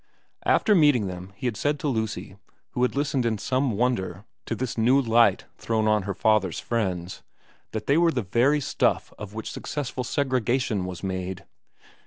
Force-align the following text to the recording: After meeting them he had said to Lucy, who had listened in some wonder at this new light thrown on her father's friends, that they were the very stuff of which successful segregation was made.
After 0.47 0.73
meeting 0.73 1.05
them 1.05 1.31
he 1.35 1.45
had 1.45 1.55
said 1.55 1.77
to 1.79 1.87
Lucy, 1.87 2.35
who 2.71 2.81
had 2.81 2.95
listened 2.95 3.23
in 3.23 3.37
some 3.37 3.73
wonder 3.73 4.25
at 4.49 4.57
this 4.57 4.75
new 4.75 4.99
light 4.99 5.45
thrown 5.59 5.87
on 5.87 6.01
her 6.09 6.15
father's 6.15 6.59
friends, 6.59 7.21
that 7.71 7.85
they 7.85 7.99
were 7.99 8.11
the 8.11 8.23
very 8.23 8.61
stuff 8.61 9.13
of 9.19 9.35
which 9.35 9.51
successful 9.51 10.03
segregation 10.03 10.85
was 10.85 11.03
made. 11.03 11.45